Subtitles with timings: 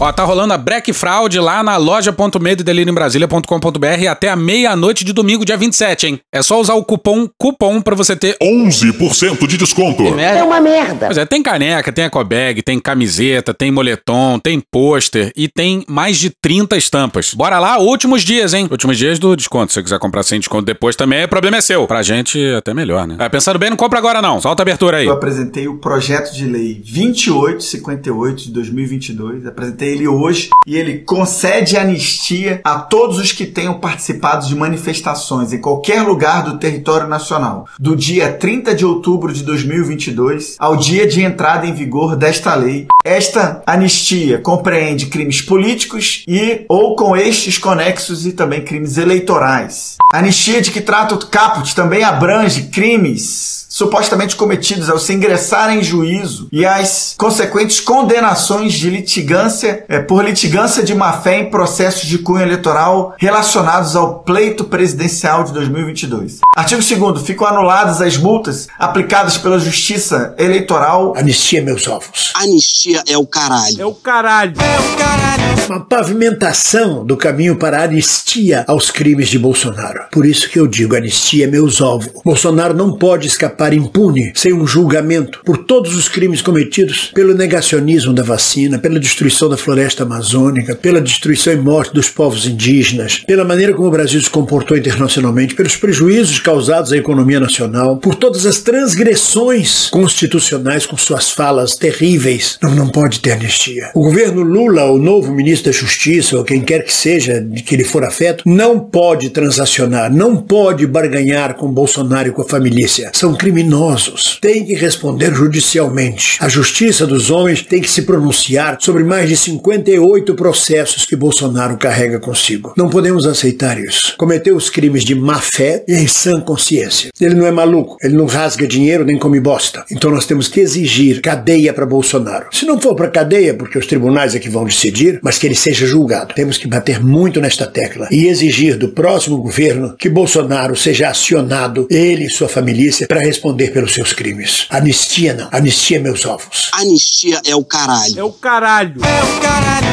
[0.00, 5.56] Ó, tá rolando a Black Fraud lá na loja.medodelirioembrasilha.com.br até a meia-noite de domingo, dia
[5.56, 6.20] 27, hein?
[6.32, 10.04] É só usar o cupom cupom pra você ter 11% de desconto.
[10.20, 11.06] É uma merda.
[11.06, 16.16] Pois é, tem caneca, tem ecobag, tem camiseta, tem moletom, tem pôster e tem mais
[16.16, 17.34] de 30 estampas.
[17.34, 18.68] Bora lá, últimos dias, hein?
[18.70, 19.72] Últimos dias do desconto.
[19.72, 21.88] Se você quiser comprar sem desconto depois também, o problema é seu.
[21.88, 23.16] Pra gente, até melhor, né?
[23.18, 24.40] É, pensando bem, não compra agora não.
[24.40, 25.06] Solta a abertura aí.
[25.06, 29.44] Eu apresentei o projeto de lei 2858 de 2022.
[29.44, 35.52] Apresentei ele hoje e ele concede anistia a todos os que tenham participado de manifestações
[35.52, 41.06] em qualquer lugar do território nacional, do dia 30 de outubro de 2022 ao dia
[41.06, 42.86] de entrada em vigor desta lei.
[43.04, 49.96] Esta anistia compreende crimes políticos e ou com estes conexos e também crimes eleitorais.
[50.12, 55.70] A anistia de que trata o caput também abrange crimes supostamente cometidos ao se ingressar
[55.70, 62.02] em juízo e as consequentes condenações de litigância é, por litigância de má-fé em processos
[62.08, 66.40] de cunho eleitoral relacionados ao pleito presidencial de 2022.
[66.56, 71.14] Artigo 2 ficam anuladas as multas aplicadas pela Justiça Eleitoral.
[71.16, 72.32] Anistia meus ovos.
[72.34, 73.80] Anistia é o caralho.
[73.80, 74.54] É o caralho.
[74.60, 75.38] É o caralho.
[75.68, 80.06] Uma pavimentação do caminho para a anistia aos crimes de Bolsonaro.
[80.10, 82.10] Por isso que eu digo anistia meus ovos.
[82.24, 88.12] Bolsonaro não pode escapar impune, sem um julgamento, por todos os crimes cometidos pelo negacionismo
[88.12, 93.44] da vacina, pela destruição da floresta amazônica, pela destruição e morte dos povos indígenas, pela
[93.44, 98.46] maneira como o Brasil se comportou internacionalmente, pelos prejuízos causados à economia nacional, por todas
[98.46, 102.58] as transgressões constitucionais com suas falas terríveis.
[102.62, 103.90] Não, não pode ter anistia.
[103.94, 107.74] O governo Lula, o novo ministro da Justiça, ou quem quer que seja de que
[107.74, 112.78] ele for afeto, não pode transacionar, não pode barganhar com Bolsonaro e com a família.
[113.12, 114.38] São criminosos.
[114.40, 116.38] Tem que responder judicialmente.
[116.40, 121.76] A justiça dos homens tem que se pronunciar sobre mais de 58 processos que Bolsonaro
[121.76, 122.72] carrega consigo.
[122.76, 124.14] Não podemos aceitar isso.
[124.16, 127.10] Cometeu os crimes de má fé e em sã consciência.
[127.20, 129.84] Ele não é maluco, ele não rasga dinheiro nem come bosta.
[129.90, 132.46] Então nós temos que exigir cadeia para Bolsonaro.
[132.52, 135.56] Se não for para cadeia, porque os tribunais é que vão decidir, mas que ele
[135.56, 136.34] seja julgado.
[136.34, 141.86] Temos que bater muito nesta tecla e exigir do próximo governo que Bolsonaro seja acionado,
[141.90, 142.68] ele e sua família,
[143.08, 144.66] para responder pelos seus crimes.
[144.70, 145.48] Anistia não.
[145.52, 146.70] Anistia meus ovos.
[146.72, 148.18] Anistia é o caralho.
[148.18, 149.00] É o caralho.
[149.04, 149.88] É o caralho.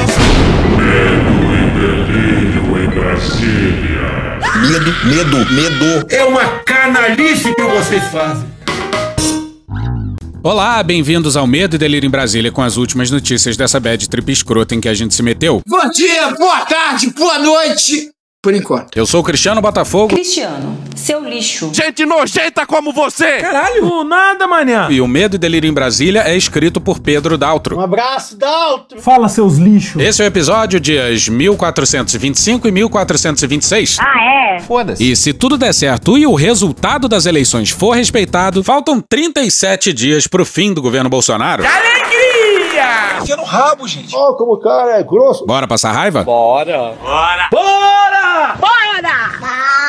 [0.77, 3.95] Medo e delírio em Brasília.
[4.69, 6.07] Medo, medo, medo.
[6.09, 8.55] É uma canalice que vocês fazem.
[10.43, 14.31] Olá, bem-vindos ao Medo e Delírio em Brasília com as últimas notícias dessa bad trip
[14.31, 15.59] escrota em que a gente se meteu.
[15.67, 18.14] Bom dia, boa tarde, boa noite.
[18.45, 18.95] Por enquanto.
[18.95, 21.72] Eu sou o Cristiano Botafogo Cristiano, seu lixo.
[21.73, 23.39] Gente nojenta como você.
[23.39, 23.81] Caralho.
[23.81, 24.88] Do nada, manhã.
[24.91, 27.75] e o Medo e Delírio em Brasília é escrito por Pedro Daltro.
[27.75, 29.01] Um abraço, Daltro!
[29.01, 30.00] Fala, seus lixos.
[30.00, 33.97] Esse é o episódio dias 1425 e 1426.
[34.00, 34.59] Ah, é?
[34.59, 35.03] Foda-se.
[35.11, 40.28] E se tudo der certo e o resultado das eleições for respeitado, faltam 37 dias
[40.28, 41.63] pro fim do governo Bolsonaro.
[41.66, 43.22] Alegria!
[43.23, 44.16] Enfia no rabo, gente.
[44.16, 45.47] Ó, como o cara é grosso.
[45.47, 46.23] Bora passar raiva?
[46.23, 46.94] Bora.
[47.50, 48.14] Bora.
[48.45, 49.84] 爸爸的。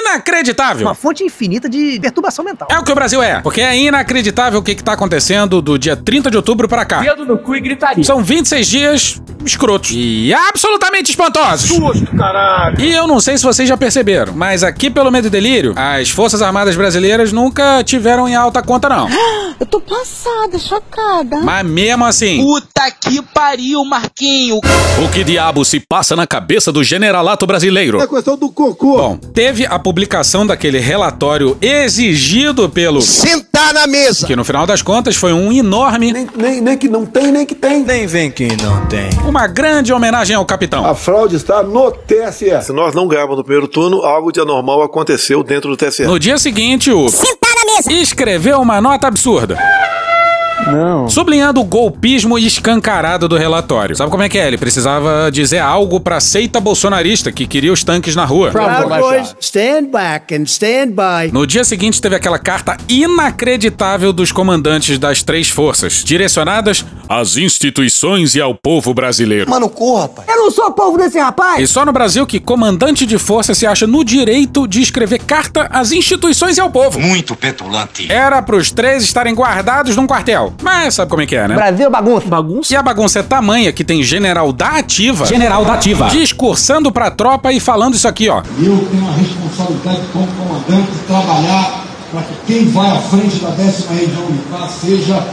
[0.00, 0.86] Inacreditável!
[0.86, 2.68] Uma fonte infinita de perturbação mental.
[2.70, 5.78] É o que o Brasil é, porque é inacreditável o que, que tá acontecendo do
[5.78, 7.00] dia 30 de outubro pra cá.
[7.00, 8.02] Dedo no cu e gritaria.
[8.04, 11.68] São 26 dias escrotos e absolutamente espantosos.
[11.70, 12.80] Susto, caralho.
[12.80, 16.10] E eu não sei se vocês já perceberam, mas aqui pelo Medo e Delírio, as
[16.10, 19.08] Forças Armadas Brasileiras nunca tiveram em alta conta, não.
[19.58, 21.38] Eu tô passada, chocada.
[21.38, 24.56] Mas mesmo assim, Puta que pariu, Marquinho.
[24.58, 27.98] o que diabo se passa na cabeça do generalato brasileiro?
[27.98, 28.98] É questão do cocô.
[28.98, 33.00] Bom, teve a publicação daquele relatório exigido pelo.
[33.00, 34.26] Sentar na mesa.
[34.26, 37.46] Que no final das contas foi um enorme, Nem, nem, nem que não tem, nem
[37.46, 37.84] que tem.
[37.84, 39.08] Nem vem quem não tem.
[39.24, 40.84] uma grande homenagem ao capitão.
[40.84, 42.64] A fraude está no TSE.
[42.64, 46.02] Se nós não ganhamos no primeiro turno, algo de anormal aconteceu dentro do TSE.
[46.02, 47.06] No dia seguinte, o.
[47.88, 49.56] Escreveu uma nota absurda.
[50.66, 51.08] Não.
[51.08, 53.96] Sublinhando o golpismo escancarado do relatório.
[53.96, 54.46] Sabe como é que é?
[54.46, 58.50] Ele precisava dizer algo pra seita bolsonarista que queria os tanques na rua.
[59.40, 61.32] stand back and stand by.
[61.32, 68.34] No dia seguinte, teve aquela carta inacreditável dos comandantes das três forças, direcionadas às instituições
[68.34, 69.50] e ao povo brasileiro.
[69.50, 70.28] Mano, corra, rapaz.
[70.28, 71.60] Eu não sou povo desse rapaz.
[71.62, 75.68] E só no Brasil que comandante de força se acha no direito de escrever carta
[75.70, 76.98] às instituições e ao povo.
[77.00, 78.10] Muito petulante.
[78.10, 80.52] Era pros três estarem guardados num quartel.
[80.62, 81.54] Mas sabe como é que é, né?
[81.54, 82.26] Brasil é bagunça.
[82.26, 82.72] Bagunça?
[82.72, 85.26] E a bagunça é tamanha que tem general da ativa.
[85.26, 86.08] General da ativa.
[86.08, 88.42] Discursando pra tropa e falando isso aqui, ó.
[88.58, 93.50] Eu tenho a responsabilidade como comandante de trabalhar para que quem vai à frente da
[93.50, 95.26] décima região militar seja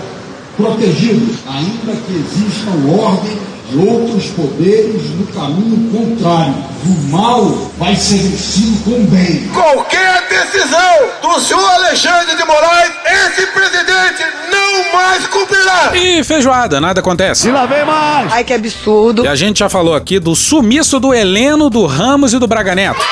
[0.57, 2.71] protegido, ainda que existam
[3.01, 3.37] ordem
[3.69, 6.53] de outros poderes no caminho contrário.
[6.85, 7.45] O mal
[7.77, 9.47] vai ser vencido com o bem.
[9.53, 15.91] Qualquer decisão do senhor Alexandre de Moraes, esse presidente não mais cumprirá.
[15.95, 17.47] E feijoada, nada acontece.
[17.47, 18.31] E lá vem mais.
[18.31, 19.23] Ai, que absurdo.
[19.23, 22.75] E a gente já falou aqui do sumiço do Heleno, do Ramos e do Braga
[22.75, 23.03] Neto.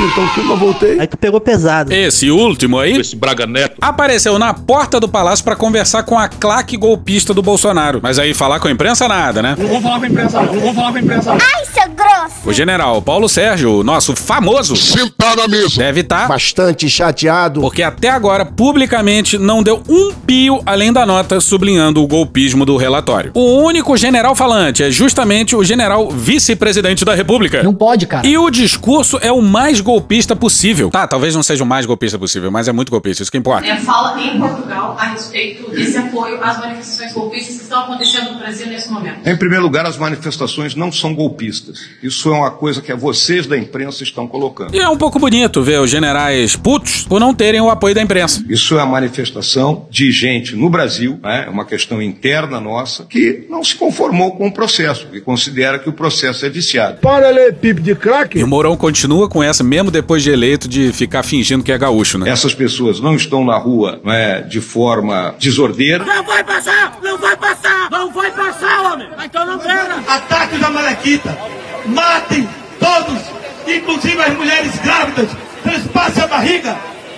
[0.00, 0.98] Então que eu voltei.
[0.98, 1.92] Aí tu pegou pesado.
[1.92, 3.76] Esse último aí Esse Braga Neto.
[3.80, 8.00] apareceu na porta do palácio pra conversar com a claque golpista do Bolsonaro.
[8.02, 9.54] Mas aí falar com a imprensa nada, né?
[9.58, 11.32] Não vou falar com a imprensa, não vou falar com a imprensa.
[11.32, 12.48] Ai, seu grosso.
[12.48, 15.76] O general Paulo Sérgio, o nosso famoso, Sentar na mesa.
[15.76, 17.60] deve estar Bastante chateado.
[17.60, 22.76] porque até agora publicamente não deu um pio além da nota sublinhando o golpismo do
[22.78, 23.30] relatório.
[23.34, 27.62] O único general falante é justamente o general vice-presidente da República.
[27.62, 28.26] Não pode, cara.
[28.26, 30.90] E o discurso é o mais golpista possível.
[30.90, 33.66] Tá, talvez não seja o mais golpista possível, mas é muito golpista, isso que importa.
[33.66, 38.38] É, fala em Portugal a respeito desse apoio às manifestações golpistas que estão acontecendo no
[38.38, 39.28] Brasil nesse momento.
[39.28, 41.80] Em primeiro lugar, as manifestações não são golpistas.
[42.02, 44.74] Isso é uma coisa que vocês da imprensa estão colocando.
[44.74, 48.02] E é um pouco bonito ver os generais putos por não terem o apoio da
[48.02, 48.44] imprensa.
[48.48, 53.46] Isso é a manifestação de gente no Brasil, né, é uma questão interna nossa, que
[53.48, 56.98] não se conformou com o processo, que considera que o processo é viciado.
[57.00, 58.38] Para ler pipe de crack.
[58.38, 61.78] E o Mourão continua com essa, mesmo depois de eleito, de ficar fingindo que é
[61.78, 62.28] gaúcho, né?
[62.28, 66.04] Essas pessoas não estão na rua não é, de forma desordeira.
[66.04, 66.98] Não vai passar!
[67.02, 67.90] Não vai passar!
[67.90, 69.08] Não vai passar, homem!
[69.24, 70.02] Então não pega!
[70.06, 71.38] Ataque da Malequita.
[71.86, 72.46] Matem
[72.78, 73.22] todos,
[73.66, 75.30] inclusive as mulheres grávidas.
[75.62, 76.76] Transpassem a barriga,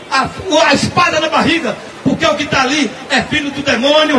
[0.09, 0.29] a,
[0.69, 4.17] a espada na barriga, porque o que está ali é filho do demônio.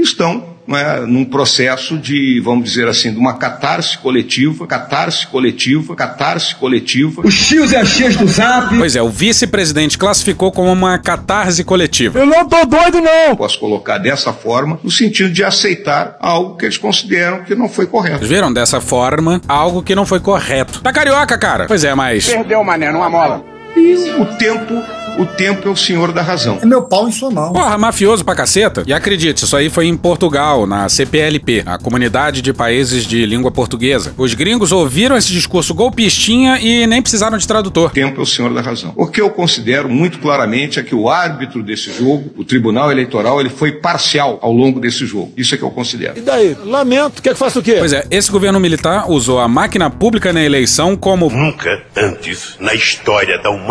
[0.00, 5.94] Estão não é, num processo de, vamos dizer assim, de uma catarse coletiva, catarse coletiva,
[5.94, 7.22] catarse coletiva.
[7.24, 8.76] Os tios e as tias do zap.
[8.76, 12.18] Pois é, o vice-presidente classificou como uma catarse coletiva.
[12.18, 13.36] Eu não tô doido, não.
[13.36, 17.86] Posso colocar dessa forma, no sentido de aceitar algo que eles consideram que não foi
[17.86, 18.18] correto.
[18.18, 20.80] Vocês viram dessa forma algo que não foi correto.
[20.80, 21.66] Tá carioca, cara?
[21.66, 22.26] Pois é, mas.
[22.26, 23.51] Perdeu, mané, numa mola.
[23.76, 24.74] E o tempo,
[25.18, 26.58] o tempo é o senhor da razão.
[26.62, 27.52] É meu pau em sua mão.
[27.52, 28.82] Porra, mafioso pra caceta.
[28.86, 33.50] E acredite, isso aí foi em Portugal, na CPLP, a Comunidade de Países de Língua
[33.50, 34.14] Portuguesa.
[34.16, 37.88] Os gringos ouviram esse discurso golpistinha e nem precisaram de tradutor.
[37.88, 38.92] O tempo é o senhor da razão.
[38.96, 43.40] O que eu considero muito claramente é que o árbitro desse jogo, o Tribunal Eleitoral,
[43.40, 45.32] ele foi parcial ao longo desse jogo.
[45.36, 46.18] Isso é que eu considero.
[46.18, 46.56] E daí?
[46.64, 47.22] Lamento.
[47.22, 47.76] Quer que faça o quê?
[47.78, 52.74] Pois é, esse governo militar usou a máquina pública na eleição como Nunca antes na
[52.74, 53.61] história da humanidade.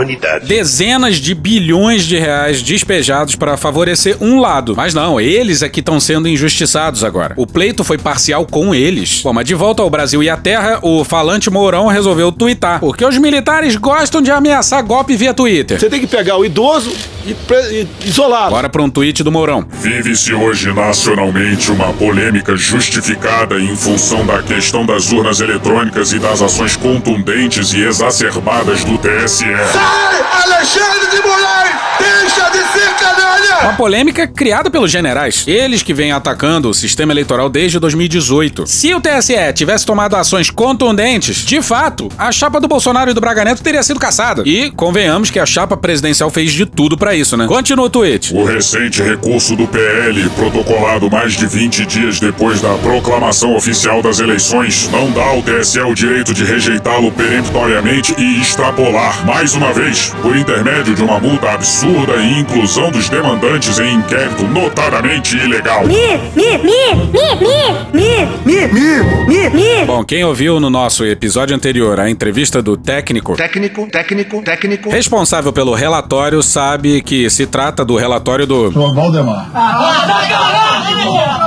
[0.44, 4.74] Dezenas de bilhões de reais despejados para favorecer um lado.
[4.76, 7.34] Mas não, eles é que estão sendo injustiçados agora.
[7.38, 9.22] O pleito foi parcial com eles.
[9.24, 12.80] Bom, mas de volta ao Brasil e à Terra, o falante Mourão resolveu twittar.
[12.80, 15.80] Porque os militares gostam de ameaçar golpe via Twitter.
[15.80, 16.92] Você tem que pegar o idoso
[17.26, 18.52] e, pre- e isolá-lo.
[18.52, 19.66] Bora pra um tweet do Mourão.
[19.82, 26.42] Vive-se hoje nacionalmente uma polêmica justificada em função da questão das urnas eletrônicas e das
[26.42, 29.46] ações contundentes e exacerbadas do TSE.
[29.82, 31.76] Sai, Alexandre de Moraes!
[32.00, 33.62] Deixa de ser canalha!
[33.64, 35.44] Uma polêmica criada pelos generais.
[35.48, 38.66] Eles que vêm atacando o sistema eleitoral desde 2018.
[38.66, 43.22] Se o TSE tivesse tomado ações contundentes, de fato, a chapa do Bolsonaro e do
[43.22, 44.44] Braga Neto teria sido caçada.
[44.46, 47.46] E convenhamos que a chapa presidencial fez de tudo pra isso, né?
[47.46, 48.34] Continua o tweet.
[48.34, 54.20] O recente recurso do PL, protocolado mais de 20 dias depois da proclamação oficial das
[54.20, 60.14] eleições, não dá ao TSE o direito de rejeitá-lo peremptoriamente e extrapolar, mais uma vez,
[60.22, 65.84] por intermédio de uma multa absurda e inclusão dos demandantes em inquérito notadamente ilegal.
[69.86, 74.90] Bom, quem ouviu no nosso episódio anterior a entrevista do técnico Técnico, técnico, técnico.
[74.90, 78.72] responsável pelo relatório sabe que se trata do relatório do.
[78.72, 79.52] Valdemar.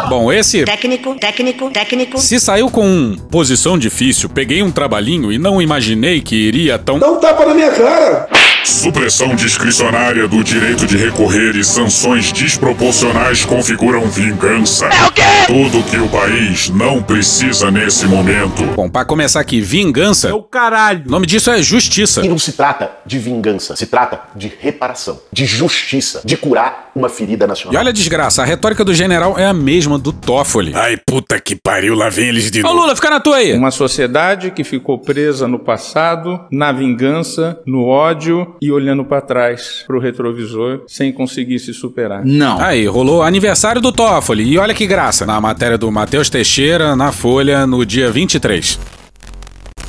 [0.08, 2.18] Bom, esse Técnico, técnico, técnico.
[2.18, 6.98] Se saiu com posição difícil, peguei um trabalhinho e não imaginei que iria tão.
[6.98, 8.28] Dá um tapa na minha cara.
[8.64, 14.86] Supressão discricionária do direito de recorrer e sanções desproporcionais configuram vingança.
[14.86, 15.22] É o quê?
[15.46, 18.64] Tudo que o país não precisa nesse momento.
[18.74, 20.28] Bom, pra começar aqui, vingança.
[20.30, 21.04] É o caralho.
[21.06, 22.24] O nome disso é justiça.
[22.24, 27.08] E não se trata de vingança, se trata de reparação, de justiça, de curar uma
[27.08, 27.80] ferida E nacional.
[27.80, 30.72] olha a desgraça, a retórica do general é a mesma do Toffoli.
[30.74, 33.52] Ai, puta que pariu, lá vem eles de Ô Lula, fica na tua aí.
[33.54, 39.84] Uma sociedade que ficou presa no passado, na vingança, no ódio e olhando pra trás
[39.86, 42.24] pro retrovisor sem conseguir se superar.
[42.24, 42.60] Não.
[42.60, 44.44] Aí, rolou aniversário do Toffoli.
[44.44, 48.78] E olha que graça, na matéria do Matheus Teixeira, na Folha, no dia 23.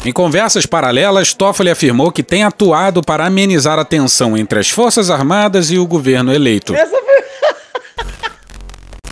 [0.06, 5.10] Em conversas paralelas, Toffoli afirmou que tem atuado para amenizar a tensão entre as Forças
[5.10, 6.76] Armadas e o governo eleito.
[6.76, 7.16] Essa foi...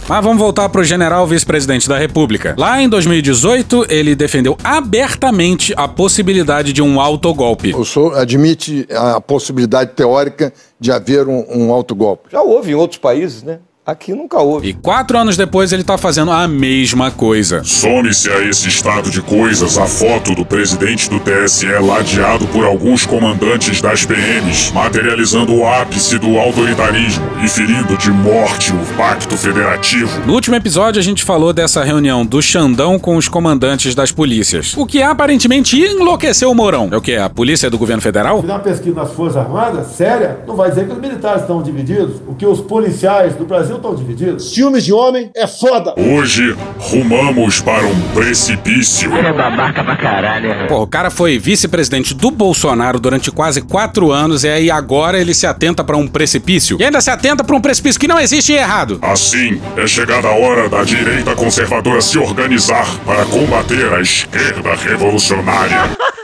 [0.08, 2.54] Mas vamos voltar para o general vice-presidente da República.
[2.60, 7.74] Lá em 2018, ele defendeu abertamente a possibilidade de um autogolpe.
[7.74, 12.30] O senhor admite a possibilidade teórica de haver um, um autogolpe?
[12.32, 13.58] Já houve em outros países, né?
[13.86, 14.70] Aqui nunca houve.
[14.70, 17.66] E quatro anos depois ele tá fazendo a mesma coisa.
[17.66, 23.06] Some-se a esse estado de coisas a foto do presidente do TSE ladeado por alguns
[23.06, 30.26] comandantes das PMs, materializando o ápice do autoritarismo e ferindo de morte o pacto federativo.
[30.26, 34.74] No último episódio a gente falou dessa reunião do Xandão com os comandantes das polícias.
[34.78, 36.88] O que aparentemente enlouqueceu o Mourão.
[36.90, 37.18] É o que?
[37.18, 38.38] A polícia do governo federal?
[38.38, 41.62] Se fizer uma pesquisa nas Forças Armadas, séria, não vai dizer que os militares estão
[41.62, 44.54] divididos, o que os policiais do Brasil estão divididos.
[44.54, 45.94] Ciúmes de homem é foda.
[45.98, 49.14] Hoje, rumamos para um precipício.
[49.14, 50.68] É babaca pra caralho.
[50.68, 55.34] Pô, o cara foi vice-presidente do Bolsonaro durante quase quatro anos e aí agora ele
[55.34, 56.78] se atenta para um precipício.
[56.80, 59.00] E ainda se atenta para um precipício que não existe e errado.
[59.02, 65.92] Assim, é chegada a hora da direita conservadora se organizar para combater a esquerda revolucionária.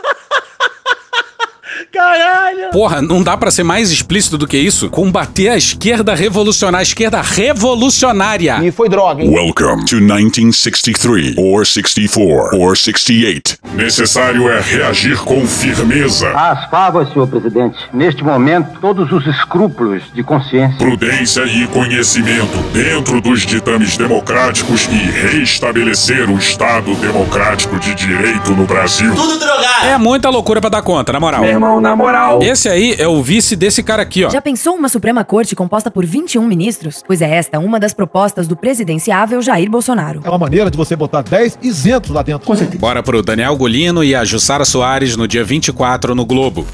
[2.00, 2.70] Caralho!
[2.72, 4.90] Porra, não dá para ser mais explícito do que isso?
[4.90, 8.64] Combater a esquerda revolucionária, a esquerda revolucionária.
[8.64, 9.30] E foi droga, hein?
[9.30, 13.58] Welcome to 1963, or 64, or 68.
[13.74, 16.30] Necessário é reagir com firmeza.
[16.30, 17.78] As favas, senhor presidente.
[17.92, 20.78] Neste momento, todos os escrúpulos de consciência.
[20.78, 28.66] Prudência e conhecimento dentro dos ditames democráticos e reestabelecer o Estado democrático de direito no
[28.66, 29.14] Brasil.
[29.14, 29.86] Tudo drogado!
[29.86, 31.42] É muita loucura para dar conta, na moral.
[31.42, 32.42] Meu irmão, na moral.
[32.44, 34.30] Esse aí é o vice desse cara aqui, ó.
[34.30, 37.04] Já pensou uma Suprema Corte composta por 21 ministros?
[37.06, 40.22] Pois é esta uma das propostas do presidenciável Jair Bolsonaro.
[40.24, 42.50] É uma maneira de você botar 10 isentos lá dentro.
[42.78, 46.66] Bora pro Daniel Golino e a Jussara Soares no dia 24 no Globo.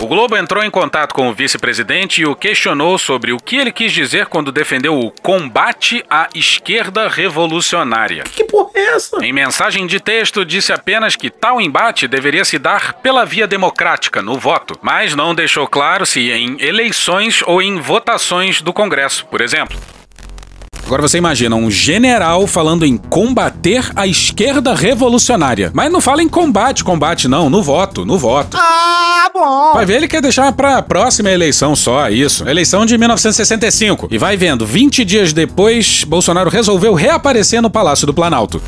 [0.00, 3.70] O Globo entrou em contato com o vice-presidente e o questionou sobre o que ele
[3.70, 8.24] quis dizer quando defendeu o combate à esquerda revolucionária.
[8.24, 9.22] Que porra é essa?
[9.22, 14.22] Em mensagem de texto, disse apenas que tal embate deveria se dar pela via democrática,
[14.22, 19.42] no voto, mas não deixou claro se em eleições ou em votações do Congresso, por
[19.42, 19.78] exemplo.
[20.90, 25.70] Agora você imagina um general falando em combater a esquerda revolucionária.
[25.72, 28.56] Mas não fala em combate, combate não, no voto, no voto.
[28.60, 29.72] Ah, bom.
[29.72, 32.42] Vai ver, ele quer deixar pra próxima eleição só, isso.
[32.48, 34.08] Eleição de 1965.
[34.10, 38.60] E vai vendo, 20 dias depois, Bolsonaro resolveu reaparecer no Palácio do Planalto.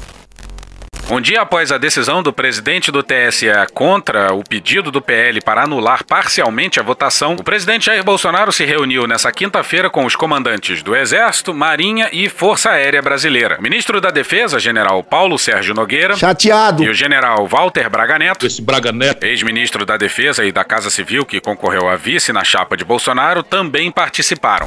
[1.13, 5.65] Um dia após a decisão do presidente do TSE contra o pedido do PL para
[5.65, 10.83] anular parcialmente a votação, o presidente Jair Bolsonaro se reuniu nessa quinta-feira com os comandantes
[10.83, 13.59] do Exército, Marinha e Força Aérea Brasileira.
[13.59, 16.17] O ministro da Defesa, general Paulo Sérgio Nogueira.
[16.17, 16.83] Chateado.
[16.83, 18.47] E o general Walter Braga Neto.
[18.47, 19.25] Esse Braga Neto.
[19.25, 23.43] Ex-ministro da Defesa e da Casa Civil, que concorreu a vice na chapa de Bolsonaro,
[23.43, 24.67] também participaram.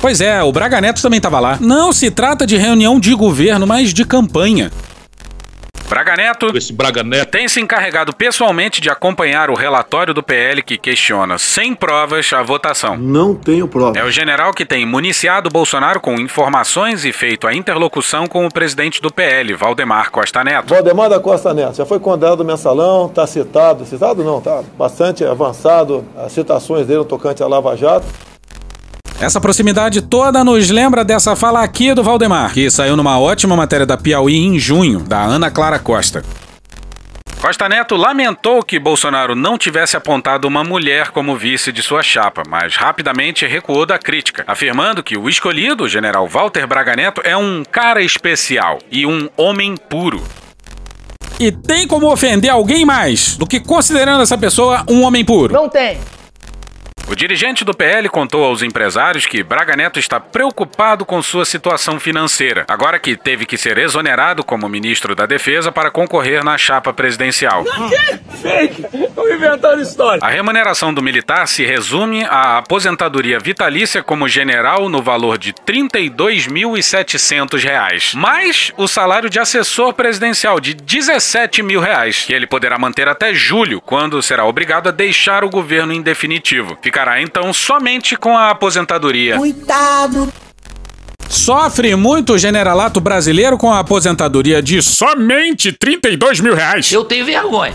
[0.00, 1.58] Pois é, o Braga Neto também estava lá.
[1.60, 4.70] Não se trata de reunião de governo, mas de campanha.
[5.94, 7.30] Braga Neto, Esse Braga Neto.
[7.30, 12.42] tem se encarregado pessoalmente de acompanhar o relatório do PL que questiona, sem provas, a
[12.42, 12.96] votação.
[12.96, 13.96] Não tenho prova.
[13.96, 18.52] É o general que tem municiado Bolsonaro com informações e feito a interlocução com o
[18.52, 20.74] presidente do PL, Valdemar Costa Neto.
[20.74, 25.24] Valdemar da Costa Neto já foi condenado do mensalão, tá citado, citado não, tá bastante
[25.24, 28.33] avançado as citações dele no tocante à Lava Jato.
[29.24, 33.86] Essa proximidade toda nos lembra dessa fala aqui do Valdemar, que saiu numa ótima matéria
[33.86, 36.22] da Piauí em junho, da Ana Clara Costa.
[37.40, 42.42] Costa Neto lamentou que Bolsonaro não tivesse apontado uma mulher como vice de sua chapa,
[42.46, 47.34] mas rapidamente recuou da crítica, afirmando que o escolhido, o general Walter Braga Neto, é
[47.34, 50.22] um cara especial e um homem puro.
[51.40, 55.54] E tem como ofender alguém mais do que considerando essa pessoa um homem puro?
[55.54, 55.98] Não tem.
[57.14, 62.00] O dirigente do PL contou aos empresários que Braga Neto está preocupado com sua situação
[62.00, 66.92] financeira, agora que teve que ser exonerado como ministro da Defesa para concorrer na chapa
[66.92, 67.64] presidencial.
[68.42, 68.84] Fake!
[68.92, 70.18] Estão inventando história.
[70.24, 77.62] A remuneração do militar se resume à aposentadoria vitalícia como general no valor de 32.700
[77.62, 83.06] reais, mais o salário de assessor presidencial de 17 mil reais, que ele poderá manter
[83.06, 86.76] até julho, quando será obrigado a deixar o governo em definitivo.
[86.82, 89.36] Ficará então somente com a aposentadoria.
[89.36, 90.32] Coitado.
[91.28, 96.90] Sofre muito o generalato brasileiro com a aposentadoria de somente 32 mil reais.
[96.92, 97.74] Eu tenho vergonha.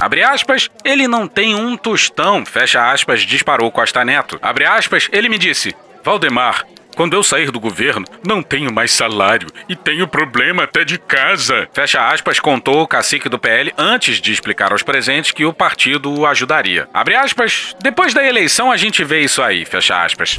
[0.00, 4.38] Abre aspas, ele não tem um tostão, fecha aspas, disparou Costa Neto.
[4.42, 6.66] Abre aspas, ele me disse, Valdemar,
[6.96, 11.68] Quando eu sair do governo, não tenho mais salário e tenho problema até de casa.
[11.72, 16.12] Fecha aspas, contou o cacique do PL antes de explicar aos presentes que o partido
[16.12, 16.88] o ajudaria.
[16.92, 20.38] Abre aspas, depois da eleição a gente vê isso aí, fecha aspas.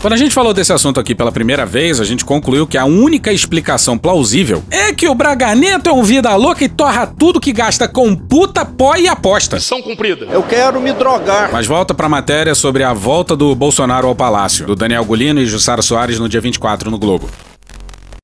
[0.00, 2.86] Quando a gente falou desse assunto aqui pela primeira vez, a gente concluiu que a
[2.86, 7.38] única explicação plausível é que o Braga Neto é um vida louca e torra tudo
[7.38, 9.56] que gasta com puta, pó e aposta.
[9.56, 10.24] Missão cumprida.
[10.30, 11.50] Eu quero me drogar.
[11.52, 15.44] Mas volta pra matéria sobre a volta do Bolsonaro ao palácio, do Daniel Golino e
[15.44, 17.28] Jussara Soares no dia 24 no Globo.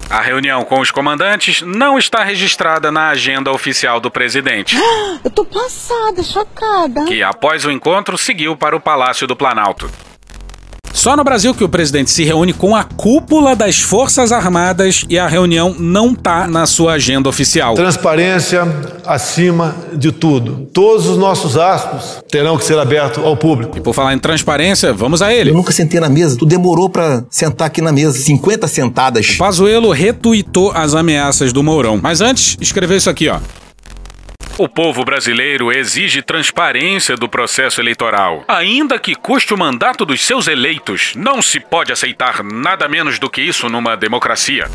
[0.09, 4.75] A reunião com os comandantes não está registrada na agenda oficial do presidente,
[5.23, 7.05] Eu tô passada, chocada.
[7.05, 9.91] que após o encontro seguiu para o Palácio do Planalto.
[11.07, 15.17] Só no Brasil que o presidente se reúne com a cúpula das Forças Armadas e
[15.17, 17.77] a reunião não tá na sua agenda oficial.
[17.77, 18.67] Transparência
[19.07, 20.69] acima de tudo.
[20.75, 23.79] Todos os nossos astos terão que ser abertos ao público.
[23.79, 25.51] E por falar em transparência, vamos a ele.
[25.51, 26.37] Eu nunca sentei na mesa.
[26.37, 28.19] Tu demorou pra sentar aqui na mesa.
[28.19, 29.37] 50 sentadas.
[29.37, 32.01] Pazuello retuitou as ameaças do Mourão.
[32.03, 33.39] Mas antes, escreveu isso aqui, ó.
[34.59, 38.43] O povo brasileiro exige transparência do processo eleitoral.
[38.49, 43.29] Ainda que custe o mandato dos seus eleitos, não se pode aceitar nada menos do
[43.29, 44.67] que isso numa democracia.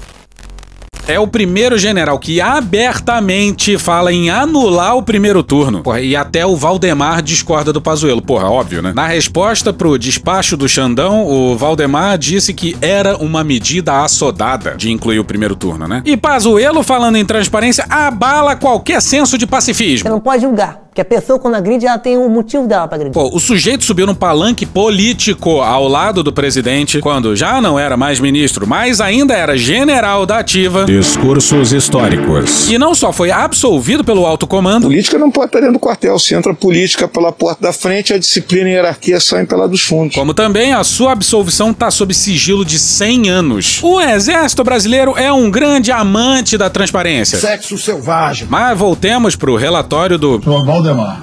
[1.07, 5.81] É o primeiro general que abertamente fala em anular o primeiro turno.
[5.81, 8.21] Porra, e até o Valdemar discorda do Pazuello.
[8.21, 8.93] Porra, óbvio, né?
[8.95, 14.91] Na resposta pro despacho do Xandão, o Valdemar disse que era uma medida assodada de
[14.91, 16.01] incluir o primeiro turno, né?
[16.05, 20.03] E Pazuello, falando em transparência, abala qualquer senso de pacifismo.
[20.03, 20.81] Você não pode julgar.
[20.91, 23.13] Porque a pessoa, quando agride, ela tem um motivo dela pra agredir.
[23.13, 27.95] Pô, o sujeito subiu num palanque político ao lado do presidente quando já não era
[27.95, 30.85] mais ministro, mas ainda era general da ativa.
[30.91, 32.69] Discursos históricos.
[32.69, 34.87] E não só foi absolvido pelo alto comando.
[34.87, 36.19] Política não pode estar dentro do quartel.
[36.19, 39.79] Se entra política pela porta da frente, a disciplina e a hierarquia saem pela dos
[39.83, 40.13] fundos.
[40.15, 43.79] Como também a sua absolvição tá sob sigilo de 100 anos.
[43.81, 47.39] O exército brasileiro é um grande amante da transparência.
[47.39, 48.47] Sexo selvagem.
[48.49, 51.21] Mas voltemos pro relatório do Valdemar.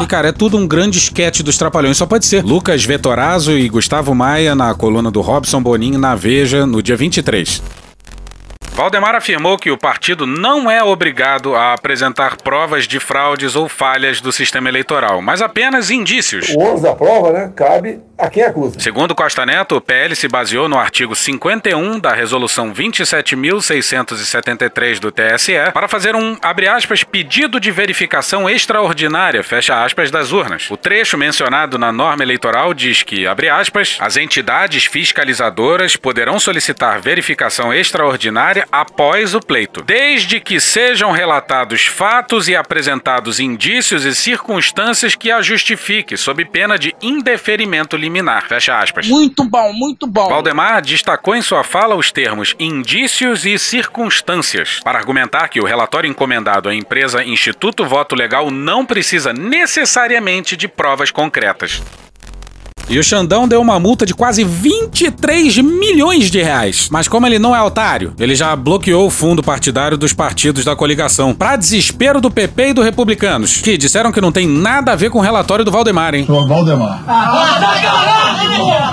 [0.00, 2.44] E, cara, é tudo um grande esquete dos Trapalhões, só pode ser.
[2.44, 7.55] Lucas Vetorazzo e Gustavo Maia na coluna do Robson Bonin na Veja no dia 23.
[8.76, 14.20] Valdemar afirmou que o partido não é obrigado a apresentar provas de fraudes ou falhas
[14.20, 16.50] do sistema eleitoral, mas apenas indícios.
[16.50, 18.78] O ônus da prova, né, cabe a quem acusa.
[18.78, 25.54] Segundo Costa Neto, o PL se baseou no artigo 51 da Resolução 27.673 do TSE
[25.72, 30.70] para fazer um, abre aspas, pedido de verificação extraordinária, fecha aspas, das urnas.
[30.70, 37.00] O trecho mencionado na norma eleitoral diz que, abre aspas, as entidades fiscalizadoras poderão solicitar
[37.00, 45.14] verificação extraordinária após o pleito, desde que sejam relatados fatos e apresentados indícios e circunstâncias
[45.14, 48.46] que a justifique, sob pena de indeferimento liminar.
[48.46, 49.08] Fecha aspas.
[49.08, 50.28] Muito bom, muito bom.
[50.28, 56.08] Valdemar destacou em sua fala os termos indícios e circunstâncias para argumentar que o relatório
[56.08, 61.82] encomendado à empresa Instituto Voto Legal não precisa necessariamente de provas concretas.
[62.88, 66.88] E o Xandão deu uma multa de quase 23 milhões de reais.
[66.90, 70.76] Mas como ele não é otário, ele já bloqueou o fundo partidário dos partidos da
[70.76, 74.96] coligação, pra desespero do PP e do Republicanos, que disseram que não tem nada a
[74.96, 76.24] ver com o relatório do Valdemar, hein?
[76.26, 77.02] Sou Valdemar.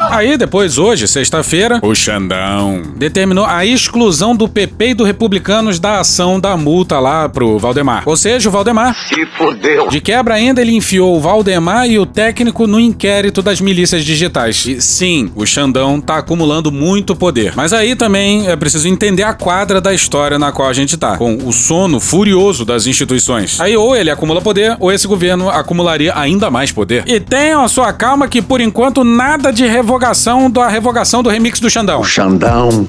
[0.09, 5.99] Aí depois, hoje, sexta-feira, o Xandão determinou a exclusão do PP e do Republicanos da
[5.99, 8.03] ação da multa lá pro Valdemar.
[8.07, 9.87] Ou seja, o Valdemar Se fudeu.
[9.87, 14.65] de quebra ainda, ele enfiou o Valdemar e o técnico no inquérito das milícias digitais.
[14.65, 17.53] E sim, o Xandão tá acumulando muito poder.
[17.55, 21.17] Mas aí também é preciso entender a quadra da história na qual a gente tá,
[21.17, 23.59] com o sono furioso das instituições.
[23.59, 27.03] Aí ou ele acumula poder, ou esse governo acumularia ainda mais poder.
[27.07, 31.59] E tenham a sua calma que por enquanto nada de revogação da revogação do remix
[31.59, 32.03] do Xandão.
[32.03, 32.87] Xandão.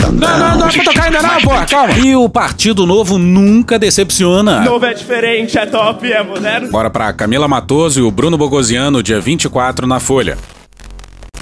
[0.00, 1.94] Não, não, não é pra tocar ainda não, porra, calma.
[1.98, 4.60] E o Partido Novo nunca decepciona.
[4.60, 6.70] Novo é diferente, é top, é moderno.
[6.70, 10.38] Bora pra Camila Matoso e o Bruno Bogosiano, dia 24, na Folha.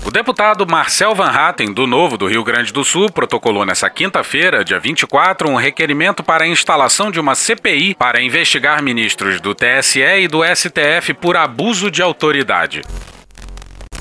[0.05, 4.65] O deputado Marcel Van Hatten, do Novo do Rio Grande do Sul, protocolou nessa quinta-feira,
[4.65, 10.01] dia 24, um requerimento para a instalação de uma CPI para investigar ministros do TSE
[10.01, 12.83] e do STF por abuso de autoridade.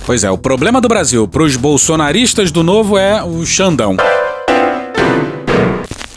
[0.05, 3.97] Pois é, o problema do Brasil para os bolsonaristas do Novo é o Xandão.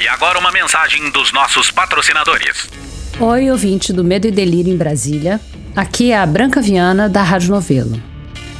[0.02, 2.68] E agora uma mensagem dos nossos patrocinadores.
[3.20, 5.40] Oi, ouvinte do Medo e Delírio em Brasília.
[5.76, 8.02] Aqui é a Branca Viana, da Rádio Novelo.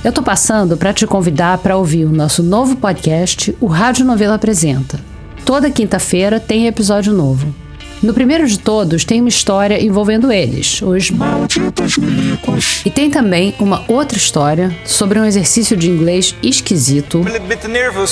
[0.05, 4.35] Eu tô passando para te convidar para ouvir o nosso novo podcast, o Rádio Novelo
[4.35, 5.01] Apresenta.
[5.45, 7.53] Toda quinta-feira tem episódio novo.
[8.01, 12.83] No primeiro de todos tem uma história envolvendo eles, os malditos milicos.
[12.87, 17.21] E tem também uma outra história sobre um exercício de inglês esquisito,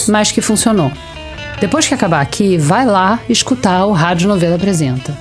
[0.09, 0.91] mas que funcionou.
[1.61, 5.15] Depois que acabar aqui, vai lá escutar o Rádio Novela Apresenta.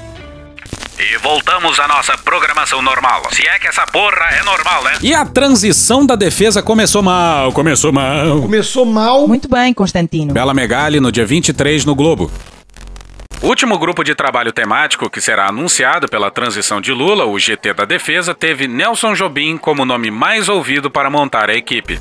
[0.98, 3.24] E voltamos à nossa programação normal.
[3.32, 4.92] Se é que essa porra é normal, né?
[5.02, 8.42] E a transição da defesa começou mal, começou mal.
[8.42, 9.28] Começou mal.
[9.28, 10.34] Muito bem, Constantino.
[10.34, 12.32] Bela Megali no dia 23 no Globo.
[13.42, 17.74] O último grupo de trabalho temático que será anunciado pela transição de Lula, o GT
[17.74, 22.00] da Defesa, teve Nelson Jobim como nome mais ouvido para montar a equipe.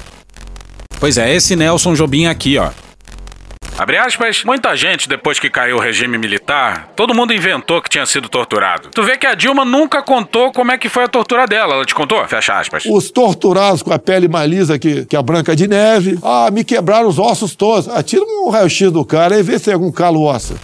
[1.01, 2.71] Pois é, esse Nelson Jobim aqui, ó.
[3.79, 8.05] Abre aspas, muita gente, depois que caiu o regime militar, todo mundo inventou que tinha
[8.05, 8.89] sido torturado.
[8.93, 11.85] Tu vê que a Dilma nunca contou como é que foi a tortura dela, ela
[11.85, 12.27] te contou?
[12.27, 12.83] Fecha aspas.
[12.87, 16.19] Os torturados com a pele mais lisa que, que a Branca de Neve.
[16.25, 17.89] Ah, me quebraram os ossos todos.
[17.89, 20.59] Atira um raio-x do cara e vê se tem algum calo ósseo.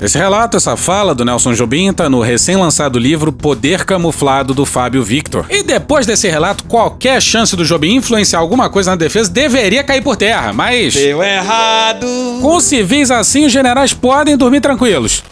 [0.00, 5.02] Esse relato, essa fala do Nelson Jobim tá no recém-lançado livro Poder Camuflado do Fábio
[5.02, 5.46] Victor.
[5.48, 10.02] E depois desse relato, qualquer chance do Jobim influenciar alguma coisa na defesa deveria cair
[10.02, 10.94] por terra, mas.
[10.94, 12.06] Deu errado.
[12.42, 15.22] Com civis assim, os generais podem dormir tranquilos.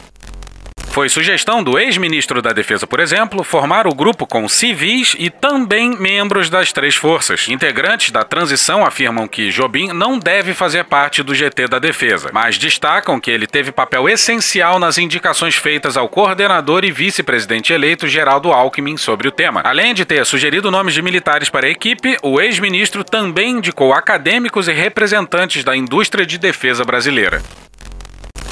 [0.93, 5.97] Foi sugestão do ex-ministro da Defesa, por exemplo, formar o grupo com civis e também
[5.97, 7.49] membros das três forças.
[7.49, 12.59] Integrantes da transição afirmam que Jobim não deve fazer parte do GT da Defesa, mas
[12.59, 18.53] destacam que ele teve papel essencial nas indicações feitas ao coordenador e vice-presidente eleito Geraldo
[18.53, 19.63] Alckmin sobre o tema.
[19.65, 24.69] Além de ter sugerido nomes de militares para a equipe, o ex-ministro também indicou acadêmicos
[24.69, 27.41] e representantes da indústria de defesa brasileira.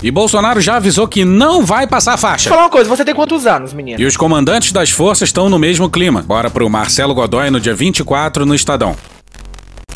[0.03, 2.49] E Bolsonaro já avisou que não vai passar faixa.
[2.49, 4.01] Falar uma coisa, você tem quantos anos, menino?
[4.01, 6.23] E os comandantes das forças estão no mesmo clima.
[6.23, 8.97] Bora pro Marcelo Godoy no dia 24 no Estadão.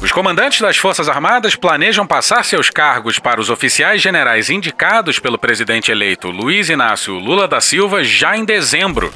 [0.03, 5.39] Os comandantes das Forças Armadas planejam passar seus cargos para os oficiais generais indicados pelo
[5.39, 9.11] presidente eleito Luiz Inácio Lula da Silva já em dezembro.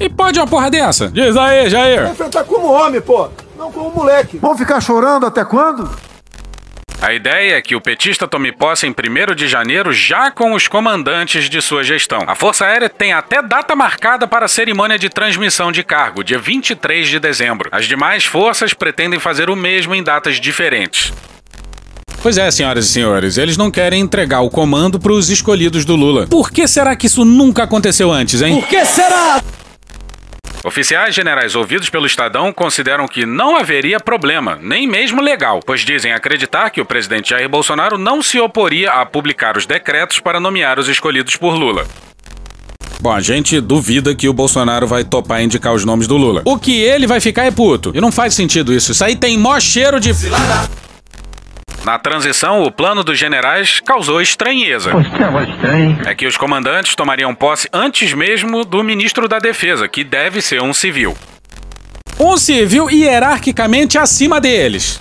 [0.00, 1.08] E pode uma porra dessa?
[1.08, 2.10] Diz aí, Jair.
[2.10, 3.28] Enfrentar como homem, pô.
[3.56, 4.38] Não como moleque.
[4.38, 5.88] Vão ficar chorando até quando?
[7.00, 10.66] A ideia é que o petista tome posse em 1 de janeiro já com os
[10.66, 12.20] comandantes de sua gestão.
[12.26, 16.38] A Força Aérea tem até data marcada para a cerimônia de transmissão de cargo, dia
[16.38, 17.68] 23 de dezembro.
[17.70, 21.12] As demais forças pretendem fazer o mesmo em datas diferentes.
[22.22, 25.94] Pois é, senhoras e senhores, eles não querem entregar o comando para os escolhidos do
[25.94, 26.26] Lula.
[26.26, 28.58] Por que será que isso nunca aconteceu antes, hein?
[28.58, 29.40] Por que será?
[30.66, 36.12] Oficiais generais ouvidos pelo Estadão consideram que não haveria problema, nem mesmo legal, pois dizem
[36.12, 40.80] acreditar que o presidente Jair Bolsonaro não se oporia a publicar os decretos para nomear
[40.80, 41.86] os escolhidos por Lula.
[43.00, 46.42] Bom, a gente duvida que o Bolsonaro vai topar indicar os nomes do Lula.
[46.44, 47.92] O que ele vai ficar é puto.
[47.94, 48.90] E não faz sentido isso.
[48.90, 50.10] Isso aí tem mó cheiro de.
[51.84, 54.90] Na transição, o plano dos generais causou estranheza.
[56.04, 60.60] É que os comandantes tomariam posse antes mesmo do ministro da Defesa, que deve ser
[60.62, 61.16] um civil.
[62.18, 65.00] Um civil hierarquicamente acima deles.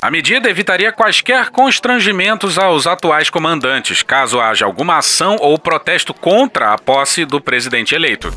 [0.00, 6.72] A medida evitaria quaisquer constrangimentos aos atuais comandantes, caso haja alguma ação ou protesto contra
[6.72, 8.34] a posse do presidente eleito.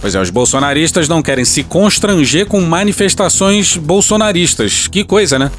[0.00, 4.86] Pois é, os bolsonaristas não querem se constranger com manifestações bolsonaristas.
[4.88, 5.50] Que coisa, né?